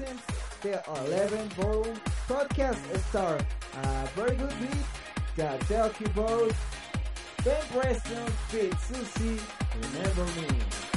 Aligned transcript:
Present 0.00 0.20
the 0.62 0.82
11 1.04 1.48
Borough 1.56 1.94
podcast 2.26 2.98
star. 3.10 3.38
A 3.82 4.06
very 4.16 4.34
good 4.34 4.54
beat 4.58 4.86
that 5.36 5.60
talk 5.68 6.00
about 6.00 6.52
Ben 7.44 7.62
Preston, 7.70 8.26
Fit 8.48 8.74
Susie, 8.78 9.42
Remember 9.82 10.24
Me. 10.24 10.89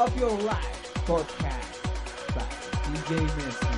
Of 0.00 0.18
Your 0.18 0.30
Life 0.30 0.94
podcast 1.06 2.34
by 2.34 2.40
DJ 2.86 3.20
Messi. 3.36 3.69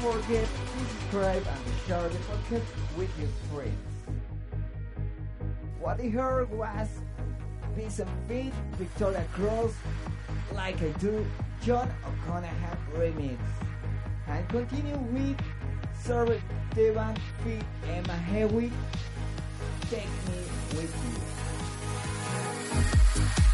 Forget 0.00 0.46
to 0.46 0.86
subscribe 0.90 1.44
and 1.46 1.74
share 1.86 2.08
the 2.08 2.18
podcast 2.18 2.96
with 2.96 3.10
your 3.18 3.28
friends. 3.52 3.72
What 5.80 6.02
you 6.02 6.10
heard 6.10 6.50
was 6.50 6.88
Peace 7.74 7.98
and 7.98 8.10
Feet, 8.28 8.52
Victoria 8.72 9.24
Cross, 9.32 9.74
Like 10.54 10.80
I 10.82 10.90
Do, 11.00 11.26
John 11.62 11.90
O'Connor 12.06 12.50
remix. 12.94 13.38
And 14.28 14.48
continue 14.48 14.98
with 14.98 15.40
Sarah 16.00 16.40
Devan 16.74 17.18
feat 17.42 17.64
Emma 17.88 18.16
Hewitt, 18.18 18.72
Take 19.90 20.06
Me 20.28 20.42
With 20.76 20.94
You. 23.36 23.47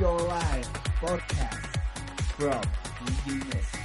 Your 0.00 0.18
Life 0.20 0.72
podcast 1.00 1.78
from 2.36 2.62
Ingenious. 3.06 3.75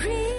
worry. 0.00 0.29